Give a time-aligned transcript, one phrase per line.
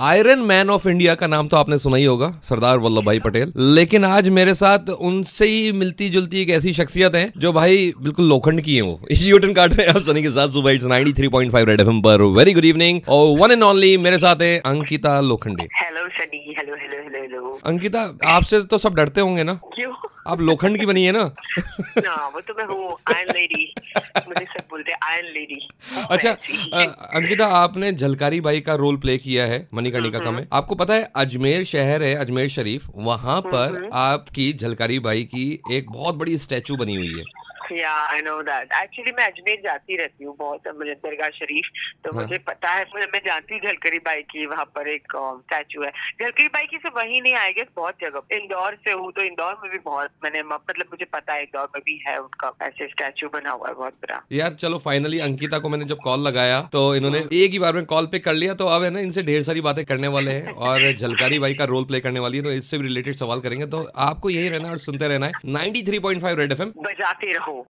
[0.00, 3.52] Iron man of India का नाम तो आपने सुना ही होगा सरदार वल्लभ भाई पटेल।
[3.56, 8.28] लेकिन आज मेरे साथ उनसे ही मिलती जुलती एक ऐसी शख्सियत है जो भाई बिल्कुल
[8.28, 11.64] लोखंड की है वो। यूटन काट रहे हैं आप सनी के साथ सुबह इट्स 93.5
[11.68, 15.68] रेड एफएम पर। वेरी गुड इवनिंग और वन एंड ओनली मेरे साथ है Ankita Lokhande.
[15.82, 19.54] Hello Sunny hello hello hello hello Ankita आपसे तो सब डरते होंगे ना?
[19.74, 19.92] क्यों?
[20.28, 21.22] आप लोखंड की बनी है ना?
[21.98, 23.72] ना वो तो मैं हूँ आयरन लेडी
[24.28, 25.46] मुझे सब बोलते हैं आयरन लेडी
[26.10, 26.30] अच्छा
[27.14, 31.12] अंकिता आपने झलकारी बाई का रोल प्ले किया है मणिकर्णिका का में। आपको पता है
[31.16, 36.76] अजमेर शहर है अजमेर शरीफ वहाँ पर आपकी झलकारी बाई की एक बहुत बड़ी स्टैचू
[36.76, 37.39] बनी हुई है।
[37.72, 41.68] या आई नो दैट एक्चुअली मैं अजमेर जाती रहती हूँ बहुत दरगाह शरीफ।
[42.04, 45.16] तो हाँ। मुझे पता है मैं मैं जानती हूँ झलकरी बाई की वहाँ पर एक
[45.16, 49.22] स्टैचू है। झलकरी बाई की सिर्फ़ वही नहीं आएगी बहुत जगह इंदौर से हूँ तो
[49.22, 52.88] इंदौर में भी बहुत मैंने मतलब मुझे पता है इंदौर में भी है उनका ऐसे
[52.88, 56.60] स्टैचू बना हुआ है बहुत बड़ा। यार चलो फाइनली अंकिता को मैंने जब कॉल लगाया
[56.72, 59.22] तो इन्होंने एक ही बार में कॉल पे कर लिया तो अब है ना इनसे
[59.22, 62.44] ढेर सारी बातें करने वाले हैं और झलकारी बाई का रोल प्ले करने वाली है
[62.44, 66.36] तो इससे भी रिलेटेड सवाल करेंगे। तो आपको यही रहना और सुनते रहना है। 93.5
[66.38, 67.59] रेड एफएम बजाते रहो।